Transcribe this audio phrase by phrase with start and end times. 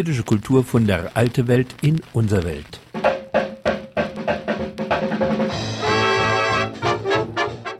[0.00, 2.80] Jiddische Kultur von der alten Welt in unser Welt.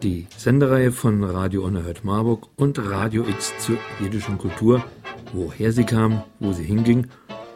[0.02, 4.84] Die Sendereihe von Radio Unerhört Marburg und Radio X zur jiddischen Kultur,
[5.32, 7.06] woher sie kam, wo sie hinging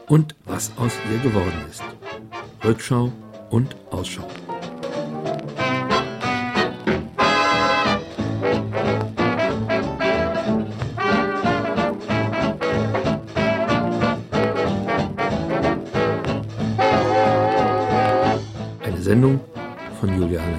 [0.09, 1.83] und was aus ihr geworden ist.
[2.65, 3.13] Rückschau
[3.51, 4.27] und Ausschau.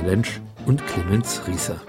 [0.05, 1.81] Lentsch und Clemens Rieser.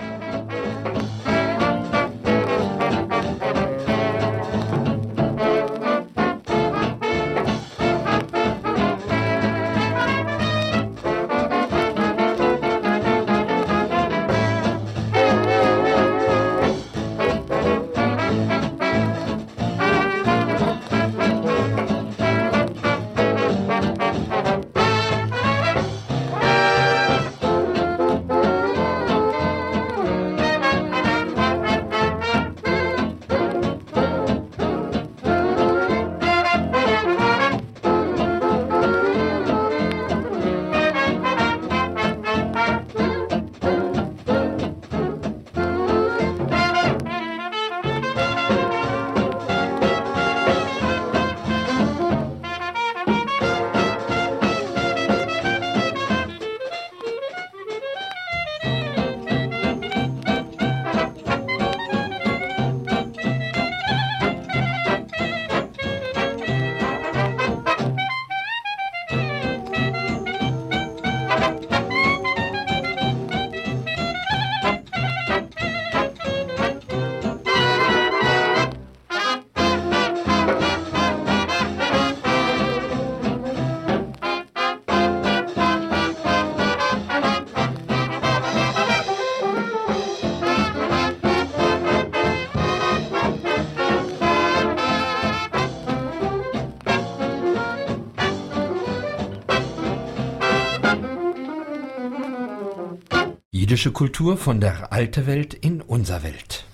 [103.86, 106.64] Jiddische Kultur von der alten Welt in unser Welt.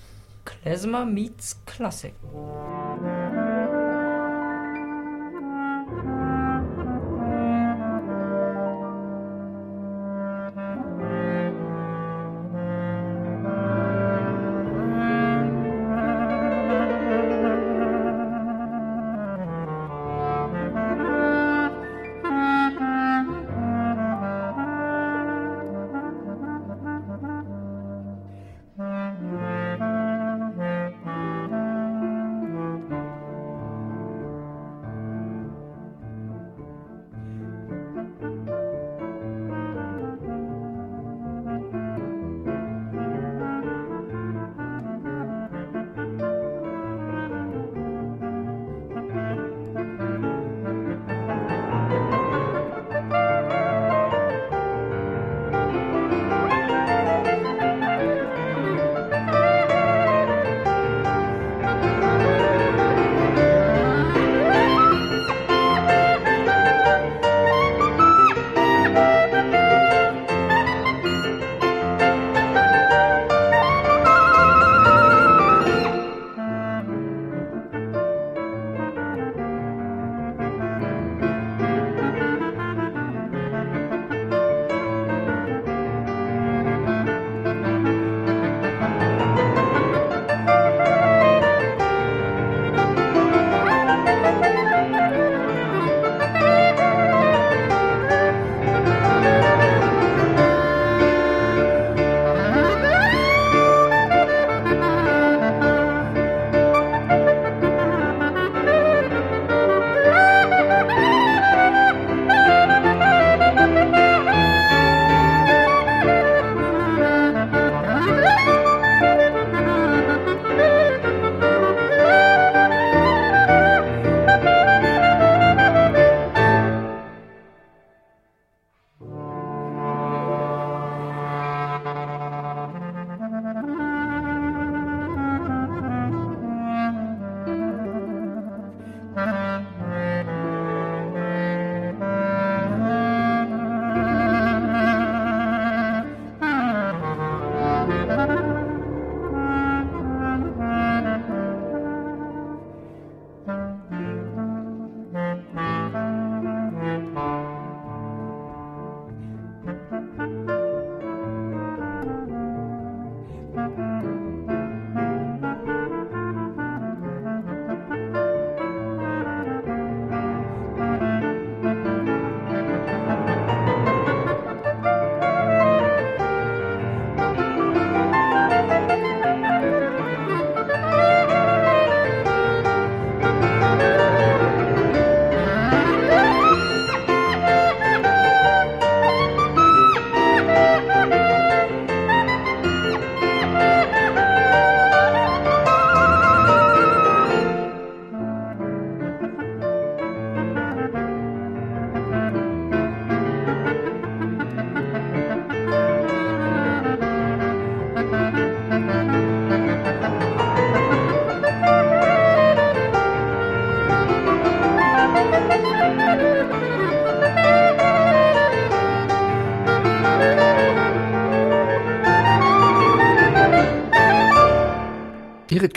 [0.45, 2.15] Klezmer meets Klassik.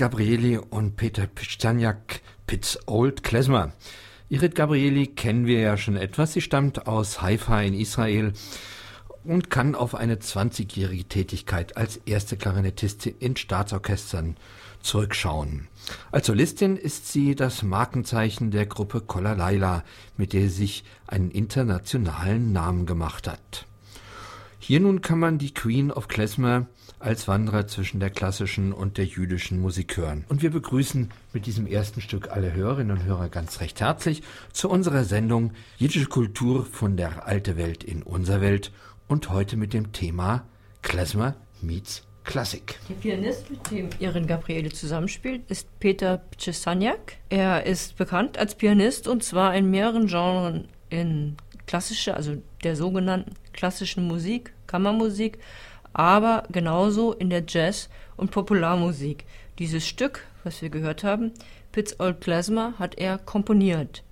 [0.07, 3.73] Gabrieli und Peter Piszczaniak, Pitz Old Klezmer.
[4.29, 6.33] Irit Gabrieli kennen wir ja schon etwas.
[6.33, 8.33] Sie stammt aus Haifa in Israel
[9.25, 14.37] und kann auf eine 20-jährige Tätigkeit als erste Klarinettistin in Staatsorchestern
[14.81, 15.67] zurückschauen.
[16.13, 19.83] Als Solistin ist sie das Markenzeichen der Gruppe Kolla Laila,
[20.17, 23.67] mit der sie sich einen internationalen Namen gemacht hat.
[24.61, 29.05] Hier nun kann man die Queen of Klezmer als Wanderer zwischen der klassischen und der
[29.05, 30.25] jüdischen Musik hören.
[30.29, 34.23] Und wir begrüßen mit diesem ersten Stück alle Hörerinnen und Hörer ganz recht herzlich
[34.53, 38.73] zu unserer Sendung Jüdische Kultur von der alte Welt in unser Welt
[39.09, 40.45] und heute mit dem Thema
[40.83, 42.81] Klezmer meets Klassik.
[42.89, 47.19] Der Pianist, mit dem Irin Gabriele zusammenspielt, ist Peter Pczesaniak.
[47.29, 53.35] Er ist bekannt als Pianist und zwar in mehreren Genres in klassischer, also der sogenannten
[53.53, 55.39] klassischen Musik, Kammermusik,
[55.97, 59.25] aber genauso in der Jazz- und Popularmusik.
[59.59, 61.33] Dieses Stück, was wir gehört haben,
[61.73, 64.03] Pitts Old Klezmer, hat er komponiert.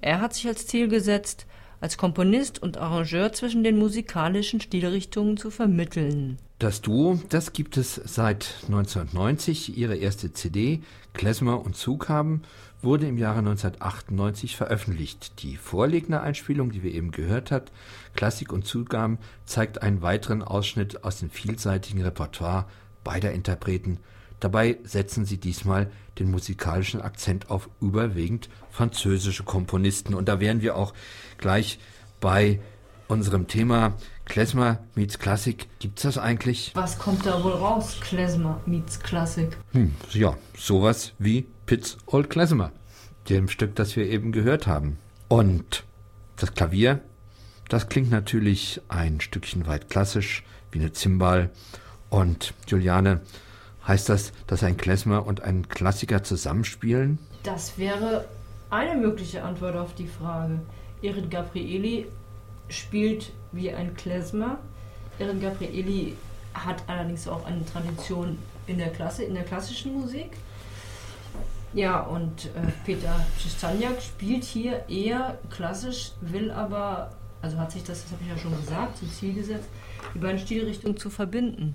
[0.00, 1.46] Er hat sich als Ziel gesetzt,
[1.80, 6.38] als Komponist und Arrangeur zwischen den musikalischen Stilrichtungen zu vermitteln.
[6.60, 9.76] Das Duo, das gibt es seit 1990.
[9.76, 10.80] Ihre erste CD,
[11.12, 12.42] Klezmer und Zug haben,
[12.82, 15.42] wurde im Jahre 1998 veröffentlicht.
[15.42, 17.72] Die Vorlegner-Einspielung, die wir eben gehört hat,
[18.14, 22.66] Klassik und Zugaben, zeigt einen weiteren Ausschnitt aus dem vielseitigen Repertoire
[23.04, 23.98] beider Interpreten.
[24.40, 30.14] Dabei setzen sie diesmal den musikalischen Akzent auf überwiegend französische Komponisten.
[30.14, 30.94] Und da wären wir auch
[31.38, 31.78] gleich
[32.20, 32.60] bei
[33.06, 33.94] unserem Thema
[34.24, 35.68] Klezmer meets Klassik.
[35.78, 36.72] Gibt's das eigentlich?
[36.74, 37.98] Was kommt da wohl raus?
[38.00, 39.56] Klezmer meets Klassik.
[39.72, 42.70] Hm, ja, sowas wie Pitts Old Klezmer,
[43.30, 44.98] dem Stück, das wir eben gehört haben.
[45.28, 45.84] Und
[46.36, 47.00] das Klavier,
[47.70, 51.48] das klingt natürlich ein Stückchen weit klassisch, wie eine Zimbal.
[52.10, 53.22] Und Juliane,
[53.88, 57.18] heißt das, dass ein Klezmer und ein Klassiker zusammenspielen?
[57.42, 58.26] Das wäre
[58.68, 60.60] eine mögliche Antwort auf die Frage.
[61.00, 62.06] Irin Gabrieli
[62.68, 64.58] spielt wie ein Klezmer.
[65.18, 66.18] Erin Gabrieli
[66.52, 68.36] hat allerdings auch eine Tradition
[68.66, 70.32] in der Klasse, in der klassischen Musik.
[71.74, 77.10] Ja, und äh, Peter Przystaniak spielt hier eher klassisch, will aber,
[77.40, 79.68] also hat sich das, das habe ich ja schon gesagt, zum Ziel gesetzt,
[80.14, 81.74] die beiden Stilrichtungen zu verbinden.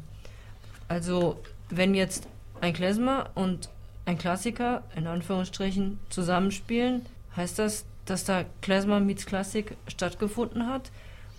[0.88, 2.28] Also, wenn jetzt
[2.62, 3.70] ein Klezmer und
[4.06, 10.92] ein Klassiker, in Anführungsstrichen, zusammenspielen, heißt das, dass da Klezmer meets Klassik stattgefunden hat?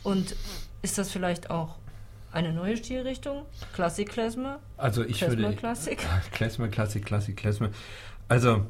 [0.02, 0.36] Und
[0.82, 1.76] ist das vielleicht auch
[2.30, 3.46] eine neue Stilrichtung?
[3.74, 4.60] Klassik Klezmer?
[4.76, 6.06] Also ich Klezmer würde Klassik?
[6.32, 7.70] Klezmer Klassik Klassik Klezmer.
[8.28, 8.66] Also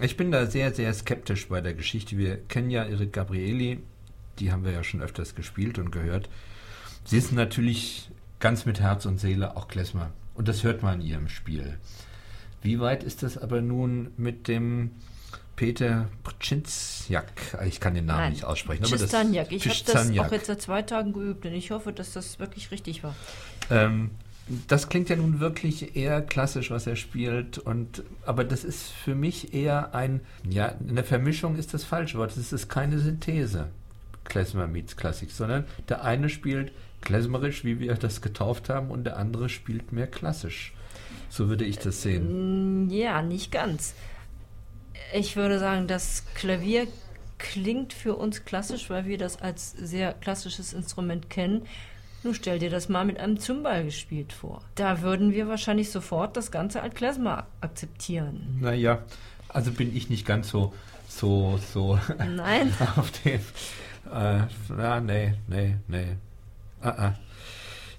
[0.00, 2.18] ich bin da sehr sehr skeptisch bei der Geschichte.
[2.18, 3.80] Wir kennen ja Erik Gabrieli,
[4.38, 6.28] die haben wir ja schon öfters gespielt und gehört.
[7.04, 8.10] Sie ist natürlich
[8.40, 11.78] ganz mit Herz und Seele auch Klezmer und das hört man in ihrem Spiel.
[12.62, 14.90] Wie weit ist das aber nun mit dem
[15.56, 17.32] Peter Pczynjak,
[17.66, 18.82] ich kann den Namen Nein, nicht aussprechen.
[18.84, 19.50] Pczynjak.
[19.50, 22.70] Ich habe das auch jetzt seit zwei Tagen geübt und ich hoffe, dass das wirklich
[22.70, 23.14] richtig war.
[23.70, 24.10] Ähm,
[24.68, 27.58] das klingt ja nun wirklich eher klassisch, was er spielt.
[27.58, 32.36] Und, aber das ist für mich eher ein, ja, eine Vermischung ist das falsche Wort.
[32.36, 33.68] Es ist keine Synthese,
[34.24, 39.16] Klezmer meets Klassik, sondern der eine spielt klezmerisch, wie wir das getauft haben, und der
[39.16, 40.72] andere spielt mehr klassisch.
[41.28, 42.88] So würde ich das sehen.
[42.90, 43.94] Ja, nicht ganz.
[45.12, 46.86] Ich würde sagen, das Klavier
[47.38, 51.62] klingt für uns klassisch, weil wir das als sehr klassisches Instrument kennen.
[52.26, 54.60] Nun stell dir das mal mit einem Zimbal gespielt vor.
[54.74, 58.58] Da würden wir wahrscheinlich sofort das Ganze als Klezmer akzeptieren.
[58.60, 58.98] Naja,
[59.48, 60.74] also bin ich nicht ganz so,
[61.08, 62.72] so, so Nein.
[62.96, 63.38] auf dem.
[64.12, 64.40] Äh,
[64.76, 66.16] na, nee, nee, nee.
[66.80, 67.14] Ah, ah.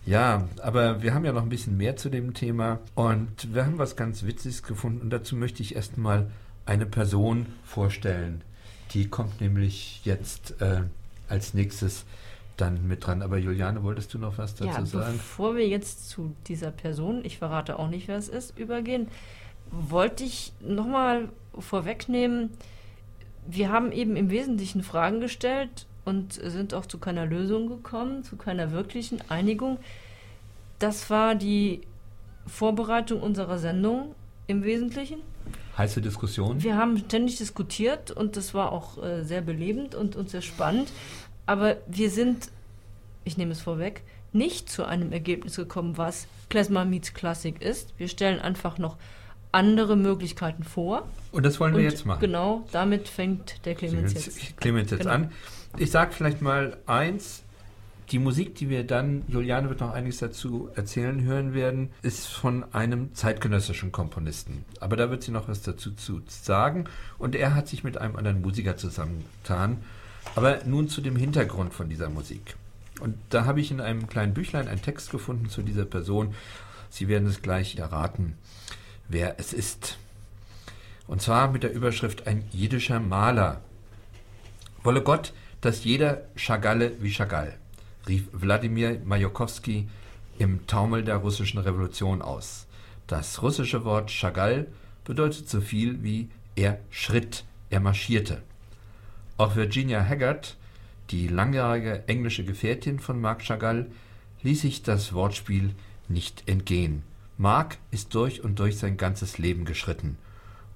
[0.06, 3.78] Ja, aber wir haben ja noch ein bisschen mehr zu dem Thema und wir haben
[3.78, 6.30] was ganz Witziges gefunden und dazu möchte ich erstmal
[6.66, 8.42] eine Person vorstellen.
[8.92, 10.82] Die kommt nämlich jetzt äh,
[11.30, 12.04] als nächstes
[12.58, 13.22] dann mit dran.
[13.22, 15.18] Aber Juliane, wolltest du noch was dazu ja, sagen?
[15.18, 19.08] Bevor wir jetzt zu dieser Person, ich verrate auch nicht, wer es ist, übergehen,
[19.72, 22.52] wollte ich nochmal vorwegnehmen,
[23.48, 28.36] wir haben eben im Wesentlichen Fragen gestellt und sind auch zu keiner Lösung gekommen, zu
[28.36, 29.78] keiner wirklichen Einigung.
[30.80, 31.82] Das war die
[32.46, 34.16] Vorbereitung unserer Sendung
[34.48, 35.20] im Wesentlichen.
[35.78, 36.64] Heiße Diskussion?
[36.64, 40.92] Wir haben ständig diskutiert und das war auch äh, sehr belebend und, und sehr spannend.
[41.48, 42.50] Aber wir sind,
[43.24, 47.94] ich nehme es vorweg, nicht zu einem Ergebnis gekommen, was Klezmer meets Classic ist.
[47.98, 48.98] Wir stellen einfach noch
[49.52, 51.08] andere Möglichkeiten vor.
[51.32, 52.20] Und das wollen wir Und jetzt machen.
[52.20, 54.58] Genau, damit fängt der Clemens jetzt.
[54.58, 55.14] Clemens jetzt Genau.
[55.14, 55.32] an.
[55.78, 57.44] Ich sage vielleicht mal eins,
[58.12, 62.64] Die Musik, die wir dann, Juliane wird noch einiges dazu erzählen hören werden, ist von
[62.74, 64.64] einem zeitgenössischen Komponisten.
[64.80, 66.86] Aber da wird sie noch was dazu zu sagen.
[67.18, 69.80] Und er hat sich mit einem anderen Musiker zusammengetan.
[70.36, 72.56] Aber nun zu dem Hintergrund von dieser Musik.
[73.00, 76.36] Und da habe ich in einem kleinen Büchlein einen Text gefunden zu dieser Person.
[76.90, 78.38] Sie werden es gleich erraten,
[79.08, 79.98] wer es ist.
[81.08, 83.62] Und zwar mit der Überschrift Ein jiddischer Maler.
[84.84, 87.58] Wolle Gott, dass jeder Chagalle wie Chagall
[88.08, 89.88] rief Wladimir Majokowski
[90.38, 92.68] im Taumel der russischen Revolution aus.
[93.08, 94.68] Das russische Wort Chagall
[95.04, 98.42] bedeutet so viel wie er schritt, er marschierte.
[99.38, 100.58] Auch Virginia Haggard,
[101.12, 103.86] die langjährige englische Gefährtin von Marc Chagall,
[104.42, 105.76] ließ sich das Wortspiel
[106.08, 107.04] nicht entgehen.
[107.38, 110.18] Marc ist durch und durch sein ganzes Leben geschritten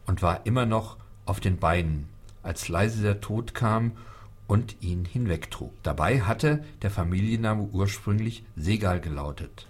[0.05, 2.07] und war immer noch auf den Beinen,
[2.43, 3.93] als leise der Tod kam
[4.45, 5.73] und ihn hinwegtrug.
[5.81, 9.65] Dabei hatte der Familienname ursprünglich Segal gelautet.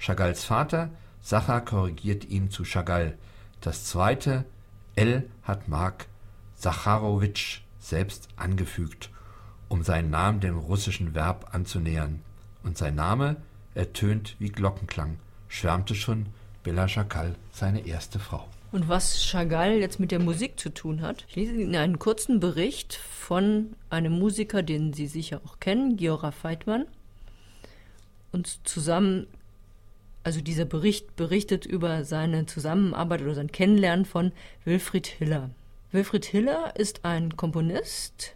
[0.00, 3.16] Chagalls Vater Sacha korrigiert ihn zu Chagall.
[3.60, 4.44] Das zweite
[4.96, 6.06] L hat Mark
[6.56, 9.10] Sacharowitsch selbst angefügt,
[9.68, 12.20] um seinen Namen dem russischen Verb anzunähern.
[12.62, 13.36] Und sein Name
[13.74, 16.26] ertönt wie Glockenklang, schwärmte schon
[16.62, 18.48] Bella Chagall, seine erste Frau.
[18.70, 22.40] Und was Chagall jetzt mit der Musik zu tun hat, ich lese Ihnen einen kurzen
[22.40, 26.86] Bericht von einem Musiker, den Sie sicher auch kennen, Giora Feitmann.
[28.30, 29.26] Und zusammen,
[30.22, 34.32] also dieser Bericht berichtet über seine Zusammenarbeit oder sein Kennenlernen von
[34.64, 35.50] Wilfried Hiller.
[35.92, 38.34] Wilfried Hiller ist ein Komponist,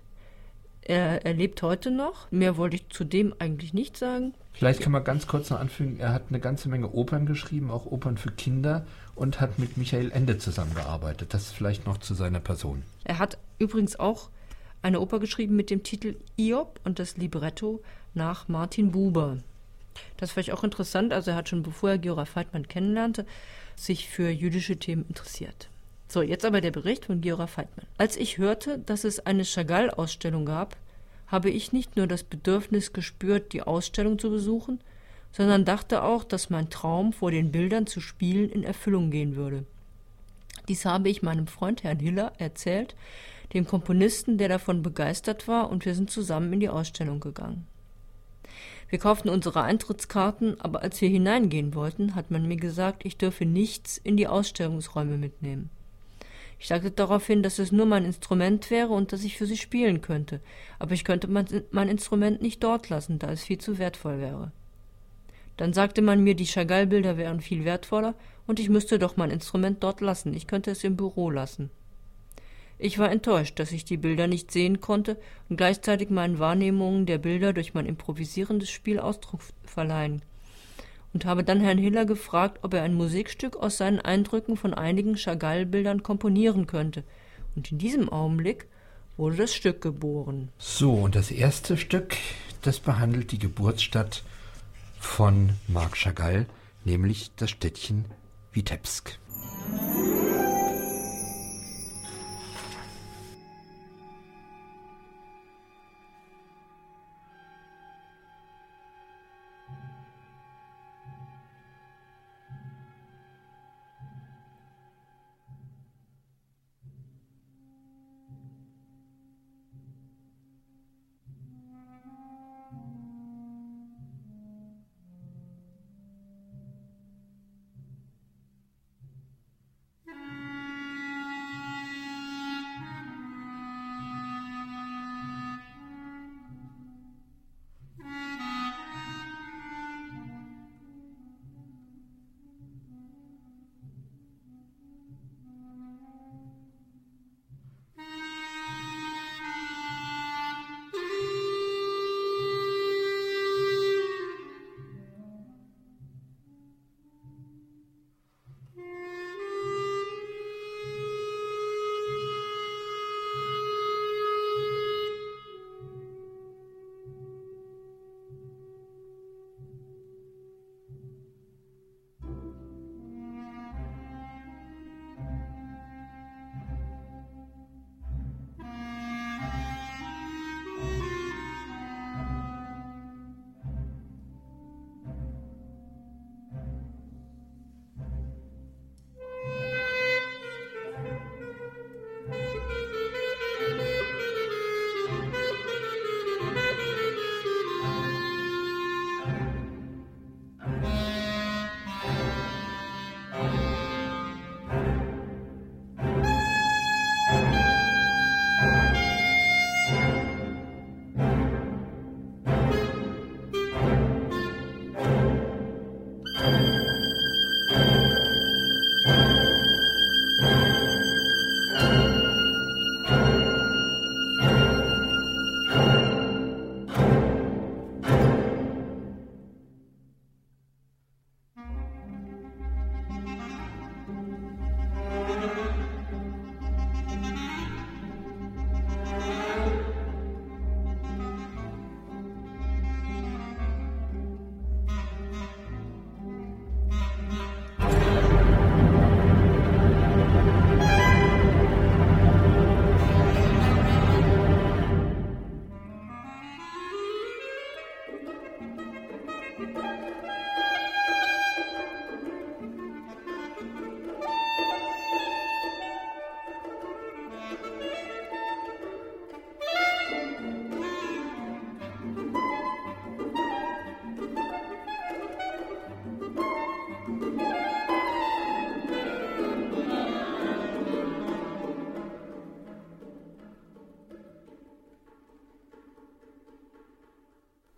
[0.82, 2.30] er, er lebt heute noch.
[2.30, 4.34] Mehr wollte ich zu dem eigentlich nicht sagen.
[4.52, 7.86] Vielleicht kann man ganz kurz noch anfügen, er hat eine ganze Menge Opern geschrieben, auch
[7.86, 11.32] Opern für Kinder und hat mit Michael Ende zusammengearbeitet.
[11.32, 12.82] Das vielleicht noch zu seiner Person.
[13.04, 14.28] Er hat übrigens auch
[14.82, 17.82] eine Oper geschrieben mit dem Titel Iob und das Libretto
[18.12, 19.38] nach Martin Buber.
[20.18, 23.24] Das ist vielleicht auch interessant, also er hat schon bevor er Georg Feitmann kennenlernte,
[23.76, 25.70] sich für jüdische Themen interessiert.
[26.08, 27.86] So, jetzt aber der Bericht von Georg Feitmann.
[27.98, 30.76] Als ich hörte, dass es eine Chagall-Ausstellung gab,
[31.26, 34.80] habe ich nicht nur das Bedürfnis gespürt, die Ausstellung zu besuchen,
[35.32, 39.64] sondern dachte auch, dass mein Traum, vor den Bildern zu spielen, in Erfüllung gehen würde.
[40.68, 42.94] Dies habe ich meinem Freund Herrn Hiller erzählt,
[43.52, 47.66] dem Komponisten, der davon begeistert war, und wir sind zusammen in die Ausstellung gegangen.
[48.88, 53.44] Wir kauften unsere Eintrittskarten, aber als wir hineingehen wollten, hat man mir gesagt, ich dürfe
[53.44, 55.70] nichts in die Ausstellungsräume mitnehmen.
[56.58, 59.56] Ich sagte darauf hin, dass es nur mein Instrument wäre und dass ich für sie
[59.56, 60.40] spielen könnte,
[60.78, 64.52] aber ich könnte mein, mein Instrument nicht dort lassen, da es viel zu wertvoll wäre.
[65.56, 68.14] Dann sagte man mir, die Chagall-Bilder wären viel wertvoller
[68.46, 71.70] und ich müsste doch mein Instrument dort lassen, ich könnte es im Büro lassen.
[72.78, 77.18] Ich war enttäuscht, dass ich die Bilder nicht sehen konnte und gleichzeitig meinen Wahrnehmungen der
[77.18, 80.22] Bilder durch mein improvisierendes Spiel Ausdruck verleihen
[81.16, 85.16] und habe dann Herrn Hiller gefragt, ob er ein Musikstück aus seinen Eindrücken von einigen
[85.16, 87.04] Chagall-Bildern komponieren könnte.
[87.54, 88.66] Und in diesem Augenblick
[89.16, 90.50] wurde das Stück geboren.
[90.58, 92.18] So, und das erste Stück,
[92.60, 94.24] das behandelt die Geburtsstadt
[95.00, 96.44] von Marc Chagall,
[96.84, 98.04] nämlich das Städtchen
[98.52, 99.18] Vitebsk.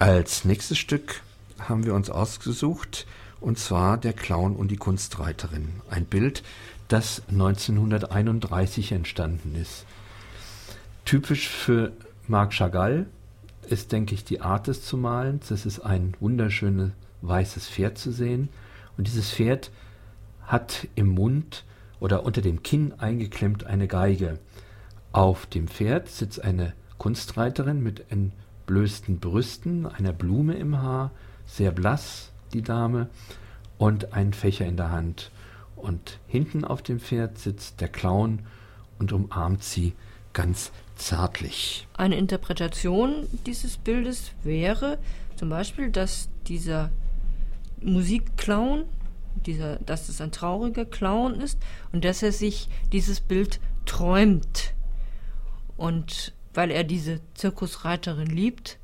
[0.08, 1.20] Als nächstes Stück
[1.58, 3.06] haben wir uns ausgesucht,
[3.42, 5.68] und zwar Der Clown und die Kunstreiterin.
[5.90, 6.42] Ein Bild,
[6.88, 9.84] das 1931 entstanden ist.
[11.04, 11.92] Typisch für
[12.26, 13.04] Marc Chagall
[13.68, 15.50] ist, denke ich, die Art des zu Malens.
[15.50, 18.48] Es ist ein wunderschönes weißes Pferd zu sehen.
[18.96, 19.70] Und dieses Pferd
[20.46, 21.66] hat im Mund
[22.00, 24.38] oder unter dem Kinn eingeklemmt eine Geige.
[25.12, 28.10] Auf dem Pferd sitzt eine Kunstreiterin mit
[28.68, 31.10] entblößten Brüsten, einer Blume im Haar,
[31.46, 33.08] sehr blass, die Dame,
[33.78, 35.30] und einen Fächer in der Hand.
[35.74, 38.40] Und hinten auf dem Pferd sitzt der Clown
[38.98, 39.94] und umarmt sie
[40.34, 41.88] ganz zärtlich.
[41.96, 44.98] Eine Interpretation dieses Bildes wäre
[45.36, 46.90] zum Beispiel, dass dieser
[47.80, 48.84] Musikclown,
[49.46, 51.58] dieser, dass es ein trauriger Clown ist
[51.92, 54.74] und dass er sich dieses Bild träumt.
[55.78, 58.78] Und weil er diese Zirkusreiterin liebt.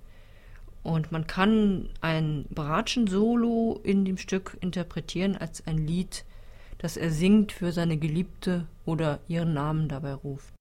[0.84, 6.24] Und man kann ein Bratschen-Solo in dem Stück interpretieren als ein Lied,
[6.78, 10.53] das er singt für seine Geliebte oder ihren Namen dabei ruft.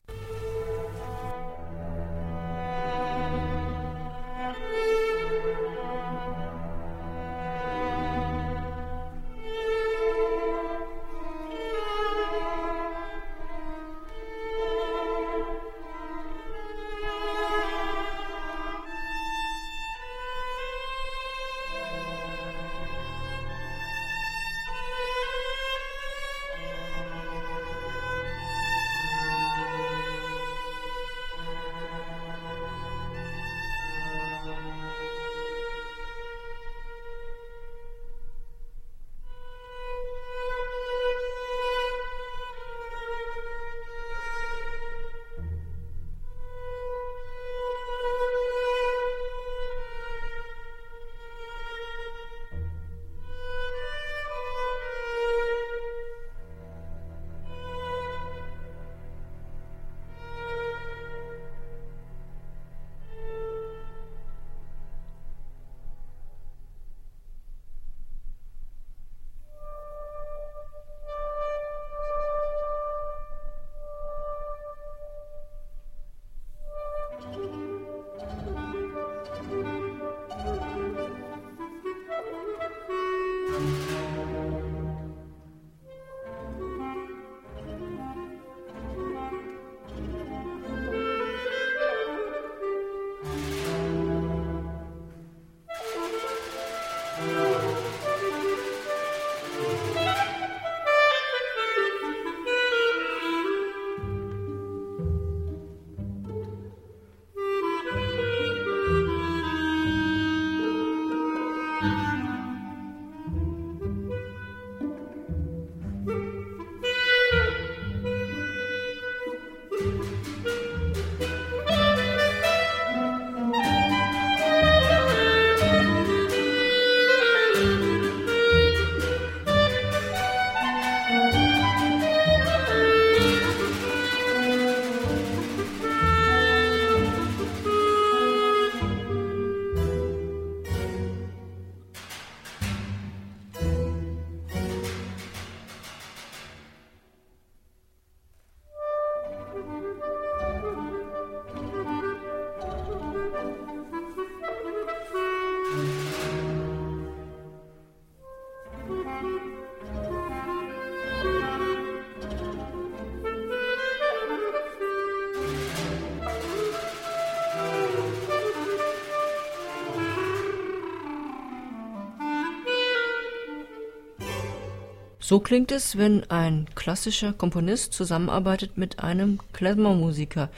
[175.26, 180.50] So klingt es, wenn ein klassischer Komponist zusammenarbeitet mit einem Klezmermusiker.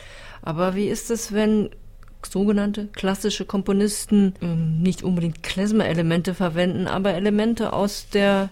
[0.41, 1.69] Aber wie ist es, wenn
[2.27, 8.49] sogenannte klassische Komponisten ähm, nicht unbedingt Klezmer-Elemente verwenden, aber Elemente aus der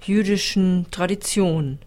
[0.00, 1.80] jüdischen Tradition?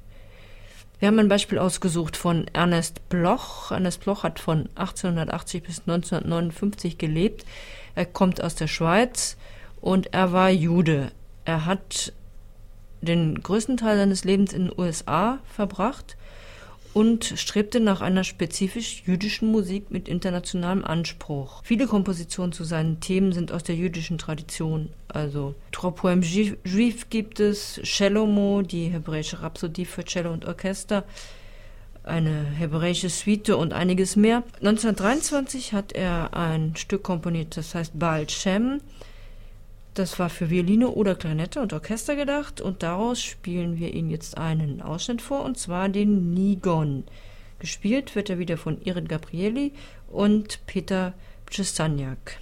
[0.99, 3.71] Wir haben ein Beispiel ausgesucht von Ernest Bloch.
[3.71, 7.45] Ernest Bloch hat von 1880 bis 1959 gelebt.
[7.95, 9.37] Er kommt aus der Schweiz
[9.79, 11.13] und er war Jude.
[11.45, 12.11] Er hat
[13.01, 16.17] den größten Teil seines Lebens in den USA verbracht
[16.93, 21.61] und strebte nach einer spezifisch jüdischen Musik mit internationalem Anspruch.
[21.63, 24.89] Viele Kompositionen zu seinen Themen sind aus der jüdischen Tradition.
[25.07, 31.03] Also Trois Poèmes Juifs gibt es, Shelomo, die hebräische Rhapsodie für Cello und Orchester,
[32.03, 34.43] eine hebräische Suite und einiges mehr.
[34.57, 38.81] 1923 hat er ein Stück komponiert, das heißt Baal Shem.
[39.93, 44.37] Das war für Violine oder Klarinette und Orchester gedacht und daraus spielen wir Ihnen jetzt
[44.37, 47.03] einen Ausschnitt vor und zwar den Nigon.
[47.59, 49.73] Gespielt wird er wieder von Irin Gabrieli
[50.07, 51.13] und Peter
[51.45, 52.39] Przestaniak.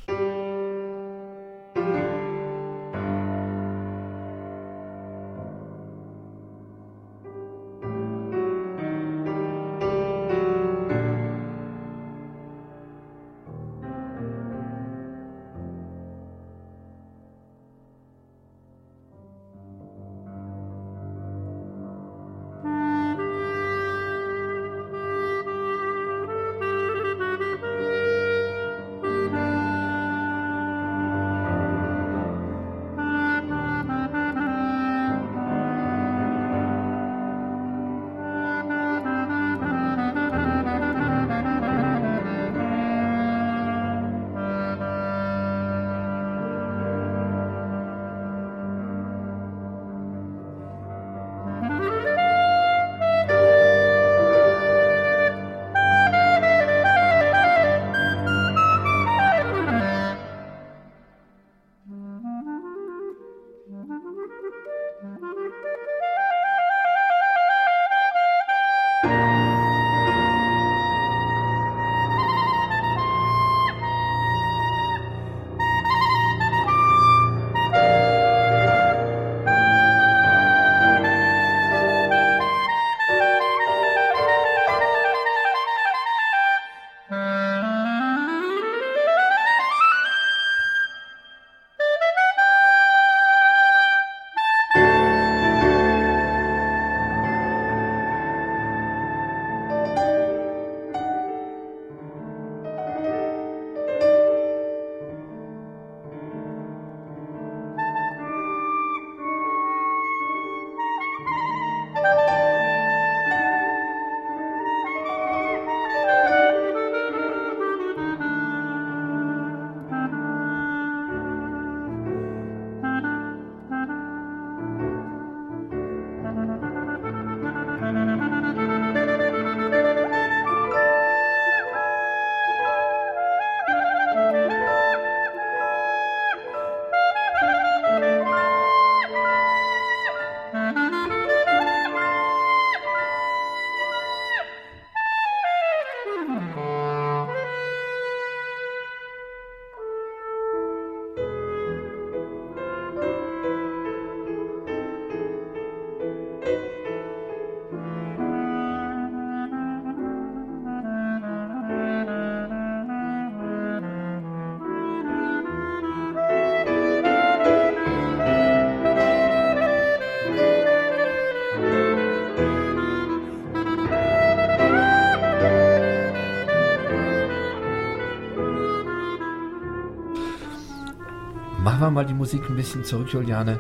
[181.98, 183.60] Mal die Musik ein bisschen zurück, Juliane.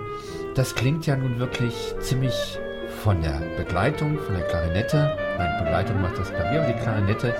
[0.53, 2.59] Das klingt ja nun wirklich ziemlich
[3.01, 5.17] von der Begleitung, von der Klarinette.
[5.39, 7.35] Nein, Begleitung macht das Klavier, aber die Klarinette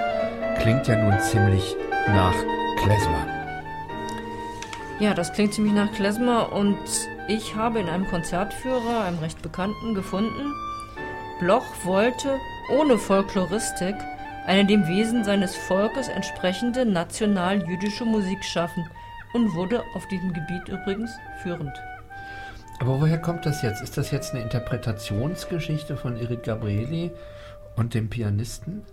[0.60, 1.76] klingt ja nun ziemlich
[2.08, 2.34] nach
[2.82, 3.28] Klezmer.
[5.00, 6.80] Ja, das klingt ziemlich nach Klezmer und
[7.28, 10.52] ich habe in einem Konzertführer, einem recht bekannten, gefunden,
[11.40, 12.40] Bloch wollte
[12.76, 13.94] ohne Folkloristik
[14.48, 18.90] eine dem Wesen seines Volkes entsprechende national-jüdische Musik schaffen–
[19.38, 21.12] und wurde auf diesem Gebiet übrigens
[21.44, 21.72] führend.
[22.80, 23.82] Aber woher kommt das jetzt?
[23.82, 27.12] Ist das jetzt eine Interpretationsgeschichte von Erik Gabrieli
[27.76, 28.84] und dem Pianisten?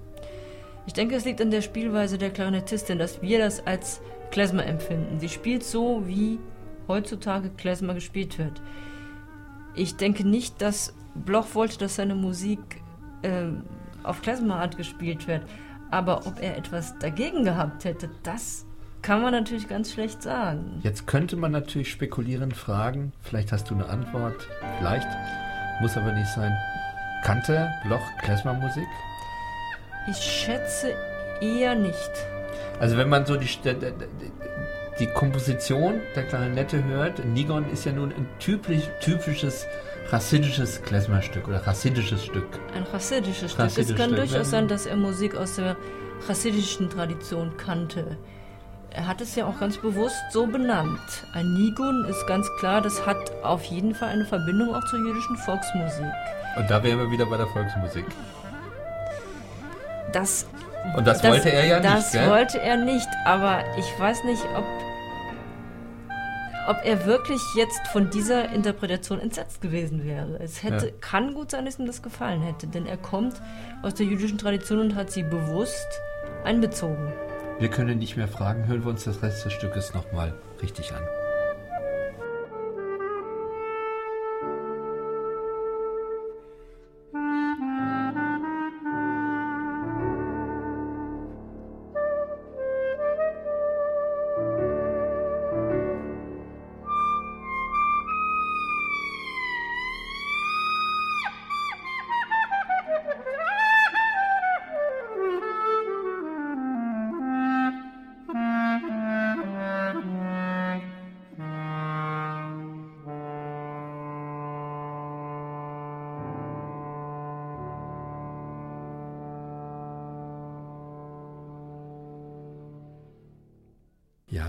[0.87, 5.19] Ich denke, es liegt an der Spielweise der Klarinettistin, dass wir das als Klezmer empfinden.
[5.19, 6.39] Sie spielt so, wie
[6.89, 8.61] heutzutage Klezmer gespielt wird.
[9.75, 12.83] Ich denke nicht, dass Bloch wollte, dass seine Musik
[13.23, 13.47] äh,
[14.03, 15.43] auf Klezmerart gespielt wird.
[15.91, 18.64] Aber ob er etwas dagegen gehabt hätte, das
[19.05, 20.81] kann man natürlich ganz schlecht sagen.
[20.83, 25.07] Jetzt könnte man natürlich spekulierend fragen, vielleicht hast du eine Antwort, vielleicht,
[25.83, 26.57] muss aber nicht sein.
[27.23, 28.87] Kannte Bloch Klezmer-Musik?
[30.11, 30.95] Ich schätze
[31.43, 32.11] eher nicht.
[32.81, 33.47] Also wenn man so die,
[34.99, 39.67] die Komposition der Klarinette hört, Nigon ist ja nun ein typisch, typisches
[40.09, 42.59] chassidisches Klezmerstück oder chassidisches Stück.
[42.75, 43.67] Ein chassidisches Stück.
[43.67, 45.77] es kann Stück, durchaus sein, dass er Musik aus der
[46.27, 48.17] chassidischen Tradition kannte.
[48.95, 51.01] Er hat es ja auch ganz bewusst so benannt.
[51.33, 55.37] Ein Nigun ist ganz klar, das hat auf jeden Fall eine Verbindung auch zur jüdischen
[55.39, 56.07] Volksmusik.
[56.57, 58.05] Und da wären wir wieder bei der Volksmusik.
[60.13, 60.47] Das,
[60.97, 61.93] Und das, das wollte er ja nicht.
[61.93, 64.65] Das wollte er nicht, aber ich weiß nicht, ob
[66.67, 70.39] ob er wirklich jetzt von dieser Interpretation entsetzt gewesen wäre.
[70.41, 70.93] Es hätte, ja.
[71.01, 73.35] kann gut sein, dass ihm das gefallen hätte, denn er kommt
[73.83, 76.01] aus der jüdischen Tradition und hat sie bewusst
[76.43, 77.13] einbezogen.
[77.61, 81.24] Wir können nicht mehr fragen, hören wir uns das Rest des Stückes nochmal richtig an.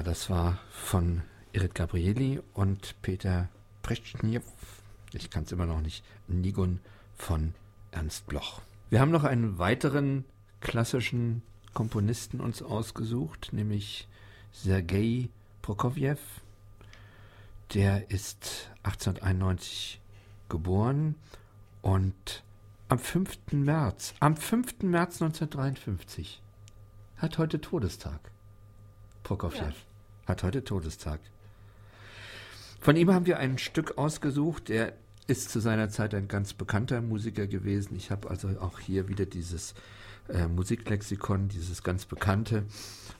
[0.06, 3.50] Das war von Irit Gabrieli und Peter
[3.82, 4.42] Prechtschniew,
[5.14, 6.80] ich kann es immer noch nicht, Nigun
[7.18, 7.56] von
[7.92, 8.62] Ernst Bloch.
[8.92, 10.24] Wir haben noch einen weiteren
[10.62, 11.42] klassischen
[11.74, 14.08] Komponisten uns ausgesucht, nämlich
[14.52, 15.30] Sergei
[15.64, 16.18] Prokofjew.
[17.74, 20.00] Der ist 1891
[20.50, 21.16] geboren
[21.82, 22.44] und
[22.90, 23.54] am 5.
[23.54, 24.84] März, am 5.
[24.84, 26.44] März 1953
[27.18, 28.20] hat heute Todestag.
[29.24, 29.64] Prokofjew.
[29.64, 29.74] Ja.
[30.26, 31.20] Hat heute Todestag.
[32.80, 34.70] Von ihm haben wir ein Stück ausgesucht.
[34.70, 34.94] Er
[35.28, 37.96] ist zu seiner Zeit ein ganz bekannter Musiker gewesen.
[37.96, 39.76] Ich habe also auch hier wieder dieses
[40.30, 42.64] äh, Musiklexikon, dieses ganz bekannte,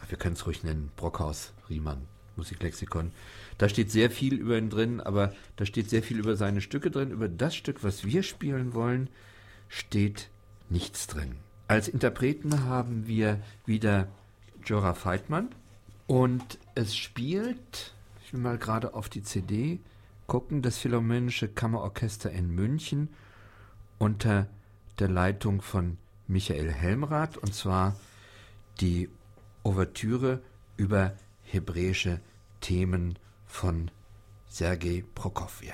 [0.08, 2.02] wir können es ruhig nennen, Brockhaus Riemann
[2.36, 3.12] Musiklexikon.
[3.58, 6.92] Da steht sehr viel über ihn drin, aber da steht sehr viel über seine Stücke
[6.92, 7.12] drin.
[7.12, 9.10] Über das Stück, was wir spielen wollen,
[9.70, 10.30] steht
[10.70, 11.36] nichts drin.
[11.68, 14.08] Als Interpreten haben wir wieder
[14.66, 15.50] Jora Feitmann,
[16.08, 19.80] und es spielt, ich will mal gerade auf die CD
[20.28, 23.10] gucken, das Philharmonische Kammerorchester in München
[23.98, 24.48] unter
[25.00, 27.96] der Leitung von Michael Helmrath und zwar
[28.82, 29.10] die
[29.64, 30.42] Ouvertüre
[30.78, 32.20] über hebräische
[32.60, 33.90] Themen von
[34.50, 35.72] Sergei Prokofjew.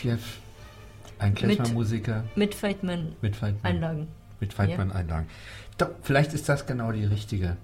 [0.00, 0.18] Prokofjew,
[1.18, 2.24] ein Klezmer-Musiker.
[2.34, 3.14] Mit Feitmann.
[3.20, 3.72] Mit Feitmann.
[3.72, 4.08] Einlagen.
[4.40, 5.28] Mit Feitmann-Einlagen.
[5.76, 7.56] Doch, vielleicht ist das genau die richtige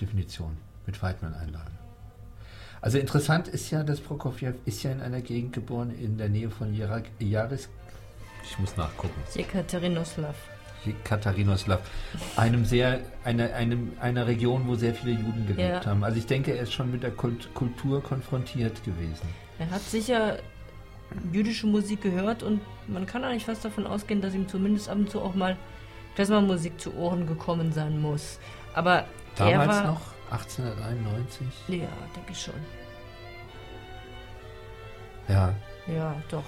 [0.00, 0.56] Definition.
[0.86, 1.78] Mit Feitmann-Einlagen.
[2.82, 6.50] Also interessant ist ja, dass Prokofjew ist ja in einer Gegend geboren in der Nähe
[6.50, 7.68] von Jaris.
[8.44, 9.20] Ich muss nachgucken.
[9.34, 10.34] Jekaterinoslav.
[10.84, 11.80] Jekaterinoslav.
[12.36, 15.86] Einem sehr, einer, einem, einer Region, wo sehr viele Juden gelebt Ja.
[15.86, 16.02] haben.
[16.02, 19.28] Also ich denke, er ist schon mit der Kult Kultur konfrontiert gewesen.
[19.60, 20.38] Er hat sicher
[21.32, 25.10] jüdische Musik gehört und man kann eigentlich fast davon ausgehen, dass ihm zumindest ab und
[25.10, 25.56] zu auch mal
[26.14, 28.38] Klezmer-Musik zu Ohren gekommen sein muss.
[28.74, 29.04] Aber
[29.38, 30.00] er Damals war, noch,
[30.30, 31.46] 1891.
[31.68, 32.54] Ja, denke ich schon.
[35.28, 35.54] Ja,
[35.86, 36.44] Ja, doch.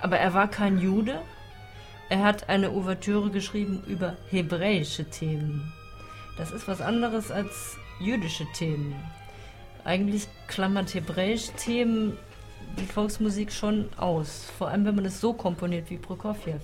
[0.00, 1.20] Aber er war kein Jude.
[2.08, 5.72] Er hat eine Ouvertüre geschrieben über hebräische Themen.
[6.36, 8.94] Das ist was anderes als jüdische Themen.
[9.84, 12.16] Eigentlich klammert hebräische Themen
[12.78, 14.46] die Volksmusik schon aus.
[14.56, 16.58] Vor allem, wenn man es so komponiert wie Prokofjew.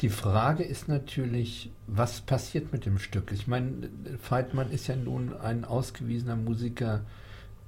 [0.00, 3.32] Die Frage ist natürlich, was passiert mit dem Stück?
[3.32, 3.90] Ich meine,
[4.20, 7.02] Feitmann ist ja nun ein ausgewiesener Musiker,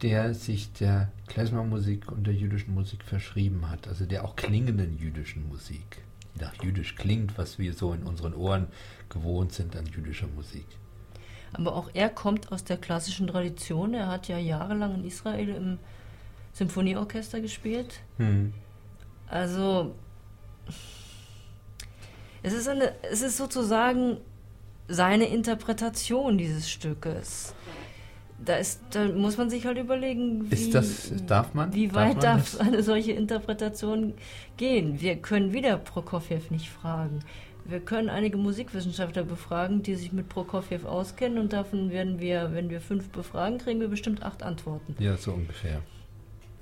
[0.00, 5.46] der sich der Klezmer-Musik und der jüdischen Musik verschrieben hat, also der auch klingenden jüdischen
[5.48, 6.02] Musik,
[6.34, 8.66] die nach jüdisch klingt, was wir so in unseren Ohren
[9.10, 10.66] gewohnt sind an jüdischer Musik.
[11.52, 13.92] Aber auch er kommt aus der klassischen Tradition.
[13.92, 15.78] Er hat ja jahrelang in Israel im
[16.52, 18.00] Symphonieorchester gespielt.
[18.18, 18.52] Hm.
[19.26, 19.94] Also,
[22.42, 24.18] es ist, eine, es ist sozusagen
[24.88, 27.54] seine Interpretation dieses Stückes.
[28.44, 31.72] Da, ist, da muss man sich halt überlegen, wie, Ist das, darf man?
[31.72, 32.60] wie weit darf das?
[32.60, 34.14] eine solche Interpretation
[34.56, 35.00] gehen.
[35.00, 37.20] Wir können wieder Prokofjew nicht fragen.
[37.64, 42.68] Wir können einige Musikwissenschaftler befragen, die sich mit Prokofjew auskennen und davon werden wir, wenn
[42.68, 44.96] wir fünf befragen, kriegen wir bestimmt acht Antworten.
[44.98, 45.80] Ja, so ungefähr.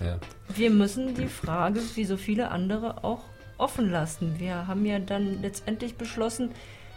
[0.01, 0.19] Ja.
[0.55, 3.21] Wir müssen die Frage, wie so viele andere, auch
[3.59, 4.39] offen lassen.
[4.39, 6.51] Wir haben ja dann letztendlich beschlossen,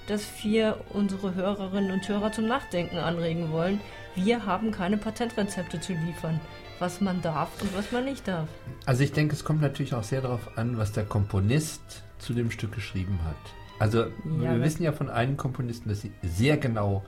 [0.07, 3.79] dass wir unsere Hörerinnen und Hörer zum Nachdenken anregen wollen.
[4.15, 6.39] Wir haben keine Patentrezepte zu liefern,
[6.79, 8.47] was man darf und was man nicht darf.
[8.85, 12.51] Also ich denke, es kommt natürlich auch sehr darauf an, was der Komponist zu dem
[12.51, 13.35] Stück geschrieben hat.
[13.79, 17.03] Also wir aber- wissen ja von einigen Komponisten, dass sie sehr genau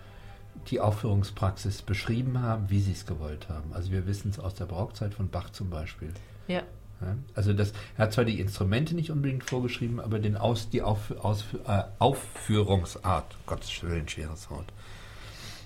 [0.67, 3.73] die Aufführungspraxis beschrieben haben, wie sie es gewollt haben.
[3.73, 6.13] Also wir wissen es aus der Barockzeit von Bach zum Beispiel.
[6.47, 6.63] Ja,
[7.01, 10.81] Ja, also das, er hat zwar die Instrumente nicht unbedingt vorgeschrieben, aber den Aus, die
[10.81, 14.71] Auf, Aus, äh, Aufführungsart, Gottes Willen, schweres Wort.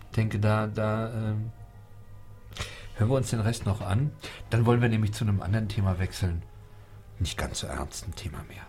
[0.10, 1.52] Ich denke, da, da ähm,
[2.96, 4.12] hören wir uns den Rest noch an.
[4.50, 6.42] Dann wollen wir nämlich zu einem anderen Thema wechseln.
[7.20, 8.69] Nicht ganz so ernsten Thema mehr.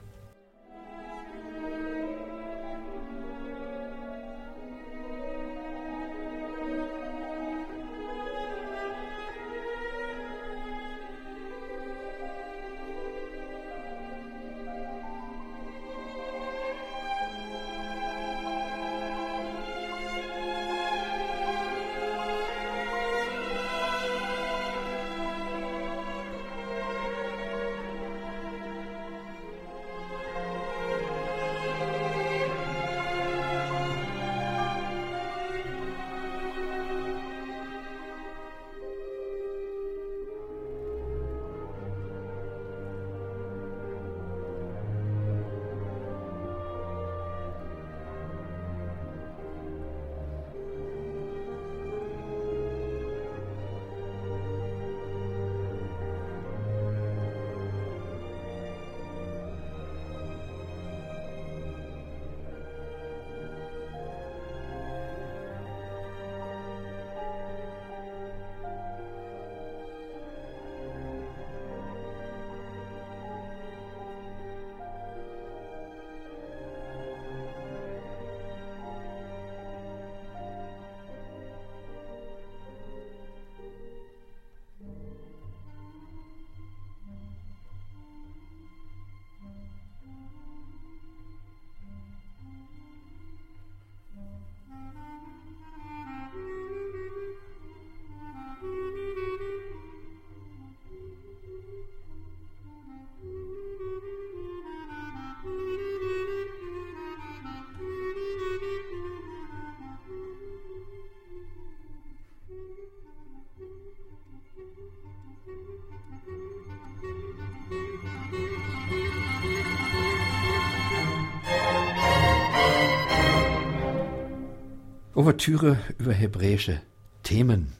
[125.20, 126.80] Ouvertüre über hebräische
[127.22, 127.74] Themen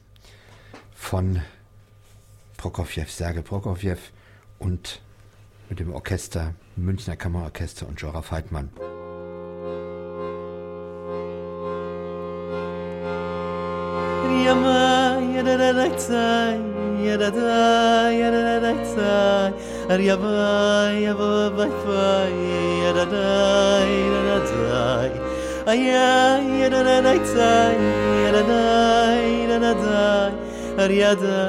[0.93, 1.41] von
[2.55, 3.97] Prokofjew, Sergei Prokofjew
[4.59, 5.01] und
[5.67, 8.69] mit dem Orchester, Münchner Kammerorchester und Jora Feitmann.
[25.71, 27.77] ay da da da tsay
[28.33, 28.63] da da
[29.63, 30.31] da da
[30.83, 31.39] ar ya da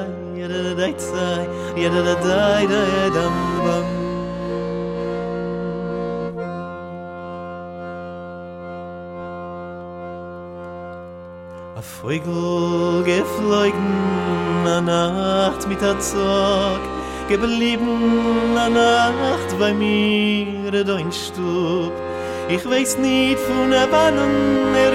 [13.05, 13.89] geflogen
[14.65, 16.81] na nacht mit der zog
[17.27, 21.93] geblieben na nacht bei mir da in stub
[22.49, 24.17] ich weiß nicht von der Bahn
[24.75, 24.93] er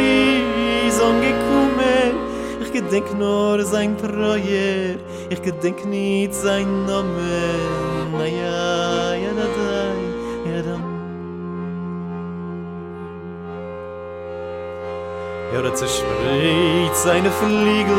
[0.87, 2.29] ist angekommen.
[2.61, 4.97] Ich gedenk nur sein Treuer
[5.31, 10.79] ich gedenk nicht sein Namen naja, ja, da, da, ja, da.
[15.55, 17.97] Er hat zerschreit seine Fliegel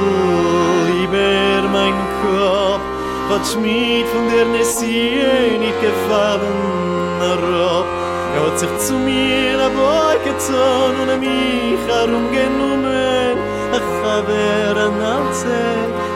[1.04, 2.82] über mein Kopf.
[3.30, 7.99] Hat schmied von der Nessie nicht gefallen herab
[8.36, 13.38] Er hat sich zu mir aboi gezogen und an mich herumgenommen.
[13.78, 14.34] Ach, aber
[14.66, 14.78] er
[15.16, 15.60] Alze,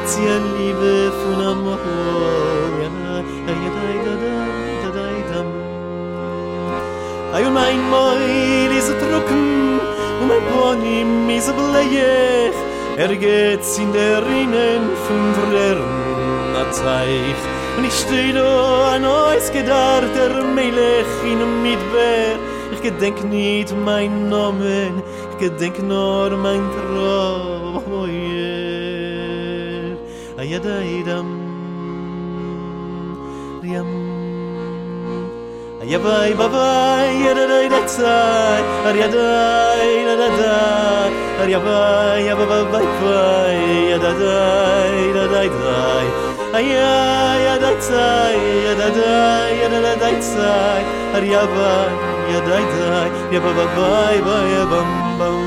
[0.05, 1.77] zieh ein Liebe von am Ohr.
[2.81, 2.89] Ja,
[3.47, 3.83] ja, ja.
[7.33, 9.79] Ay, und mein Meul ist er trocken
[10.21, 12.53] und mein Bonim ist er bleiech.
[12.95, 15.77] Er geht's in der Rinnen von der
[16.61, 17.62] a Zeich.
[17.77, 18.47] Und ich steh do
[18.93, 22.37] an ois gedar der Melech in Midbar
[22.73, 25.01] Ich gedenk nit mein Nomen
[25.31, 27.81] Ich gedenk nor mein Traum
[30.37, 31.27] Ayadaydam
[33.63, 33.87] Riam.
[35.87, 38.19] Ya bay bay bay ya da da da ta
[38.87, 40.57] ar ya da da da.
[41.39, 41.59] Da da
[43.95, 44.43] da
[45.13, 46.22] da da da.
[46.61, 50.81] ya ya dai tsai ya da da ya da dai tsai
[51.17, 51.73] ar ya ba
[52.29, 55.41] ya dai dai ya ba ba bai ba ya bam bam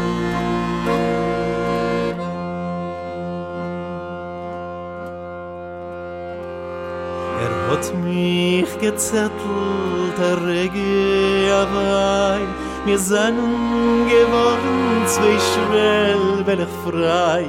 [7.47, 12.43] Er hat mich gezettelt, er rege awei,
[12.87, 17.47] mir seinen geworden, zwei Schwell, frei,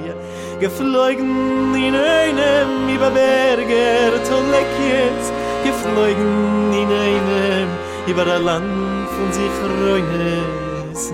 [0.60, 5.32] Geflogen in einem über Berge, Tollekjes,
[5.64, 7.70] geflogen in einem
[8.08, 11.14] über ein Land von sich Reunes.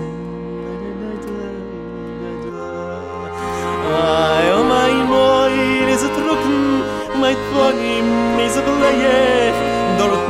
[3.92, 6.82] Ay, oh mein Moir, is it trocken,
[7.20, 9.58] mein Ponym is a bleich,
[9.98, 10.26] dort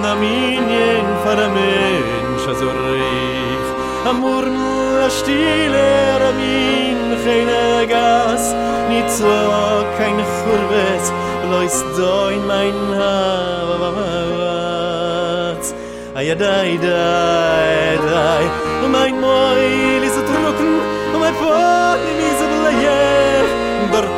[0.00, 3.68] na minien far a mensch so reich.
[4.06, 5.93] A stille a min
[7.24, 8.44] keine gas,
[8.88, 9.34] nit so
[9.96, 11.06] kein Churbes,
[11.50, 14.44] lois do in mein Havat.
[16.14, 18.44] Ay, dai, dai, dai,
[18.94, 20.72] mein Moil is a trocken,
[21.14, 23.50] oh mein Ponym is a bleich,
[23.92, 24.14] dort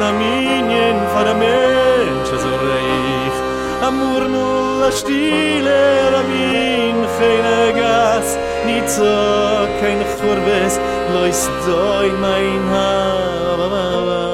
[0.00, 3.38] na minien far a mensch so reich.
[3.86, 4.46] Amur nu
[4.88, 5.82] a stille
[6.20, 8.28] a min keine gas,
[8.66, 9.12] nit so
[9.80, 10.74] kein Churbes,
[11.14, 12.62] לא יסדוי מיין
[13.48, 14.26] המבט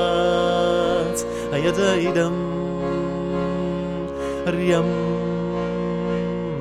[1.52, 2.32] הידי דם
[4.46, 4.84] רים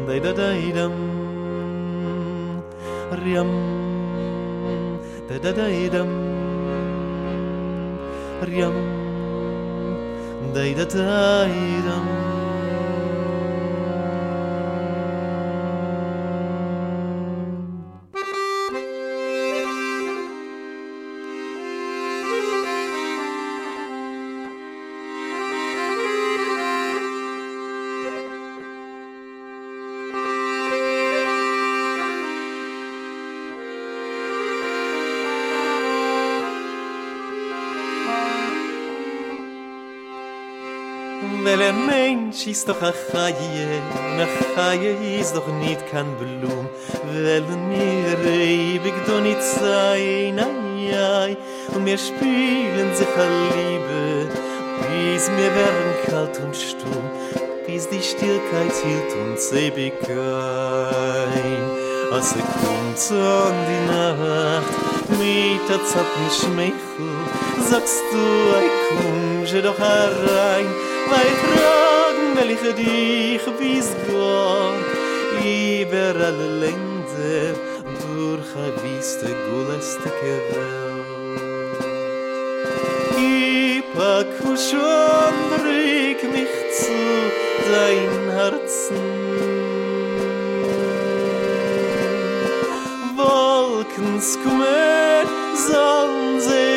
[0.08, 0.92] די די די דם
[3.12, 3.50] רים
[5.28, 6.08] די די די דם
[8.42, 8.74] רים
[10.54, 12.31] די די די דם
[41.48, 43.82] ein Mensch ist doch a Chaie,
[44.20, 46.70] a Chaie ist doch nicht kein Blum,
[47.06, 51.38] weil mir ewig do nicht sein, ai, ai,
[51.74, 54.30] und wir spielen sich a Liebe,
[54.82, 57.10] bis wir werden kalt und stumm,
[57.66, 61.62] bis die Stillkeit hielt uns ewig ein.
[62.12, 67.12] Als er kommt an die Nacht, mit der zarten Schmeichel,
[67.70, 68.18] sagst du,
[68.58, 70.68] ei, komm, je doch herein,
[71.10, 74.92] weil tragen will ich dich bis Gott
[75.44, 77.54] über alle Länder
[78.02, 80.82] durch ein wüste gulastige Welt
[83.18, 87.00] Ipa kushon bring mich zu
[87.72, 89.02] dein Herzen.
[93.16, 96.71] Wolkens kommen sollen sie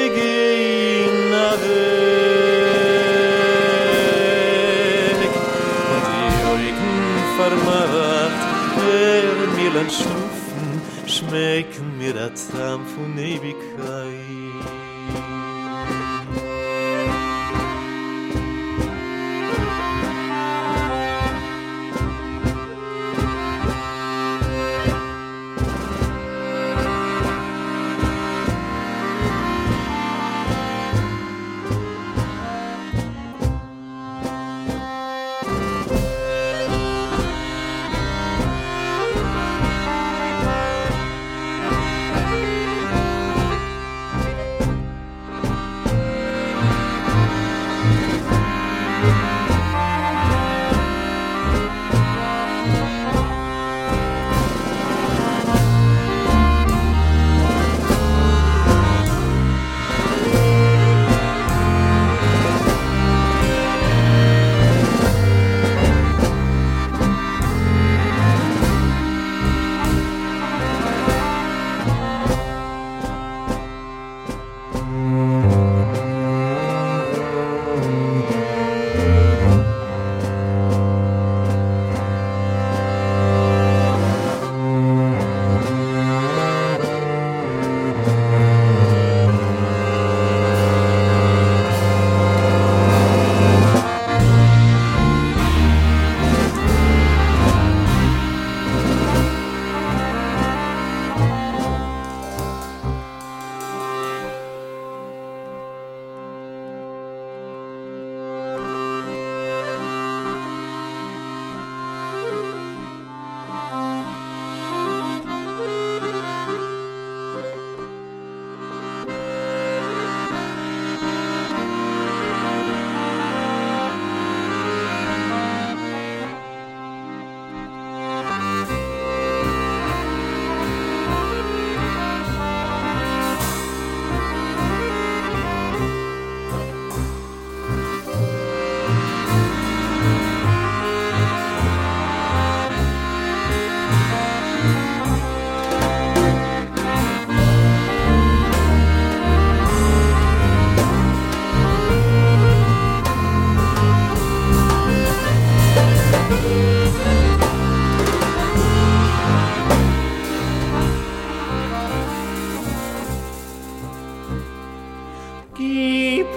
[7.45, 8.33] ermat
[8.77, 10.71] wer milen stufen
[11.07, 14.24] schmecken mir der zamp von ewigkeit.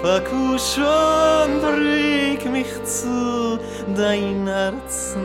[0.02, 3.58] pakush und bring mich zu
[3.96, 5.22] dein Herzen.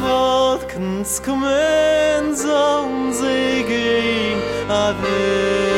[0.00, 5.71] Wolken kommen, so und sie gehen, aber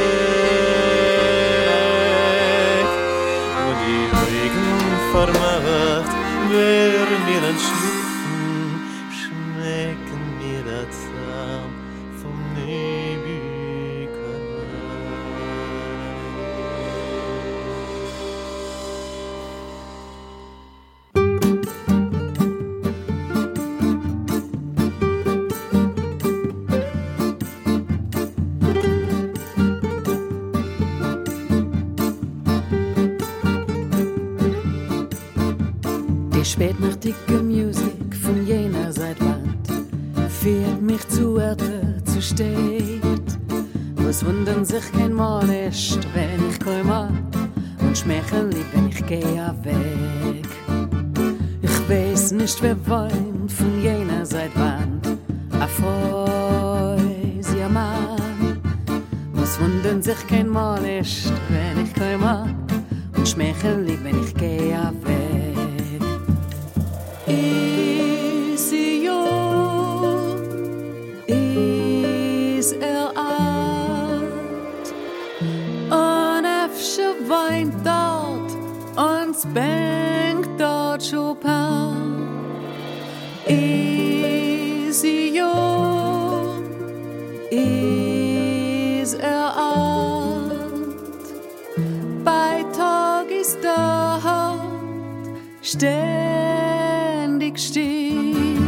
[97.55, 98.59] ständig still.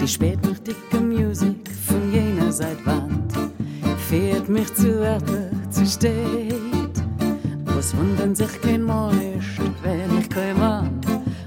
[0.00, 3.32] Die spätnächtige Musik von jener Seitwand
[4.08, 6.54] fährt mich zu Wörter zu steht.
[7.64, 10.90] Was wundern sich kein Mal ist, wenn ich komme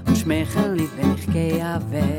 [0.06, 2.13] und schmechen lieb, wenn ich gehe weg.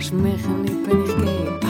[0.00, 1.69] Geschert, was er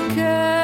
[0.00, 0.63] this.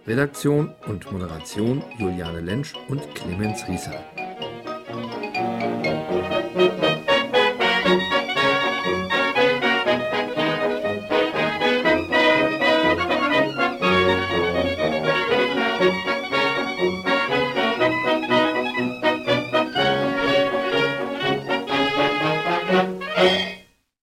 [0.09, 4.03] Redaktion und Moderation Juliane Lentsch und Clemens Rieser.